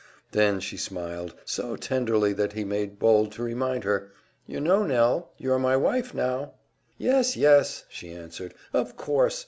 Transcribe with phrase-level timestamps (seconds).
[0.31, 4.11] Then she smiled, so tenderly that he made bold to remind her,
[4.47, 6.53] "You know, Nell, you're my wife now!"
[6.97, 9.39] "Yes, yes," she answered, "of course.